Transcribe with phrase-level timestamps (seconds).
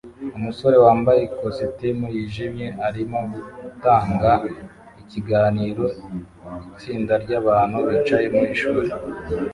[0.37, 3.19] Umusore wambaye ikositimu yijimye arimo
[3.61, 4.31] gutanga
[5.01, 5.85] ikiganiro
[6.71, 8.89] itsinda ryabantu bicaye mu ishuri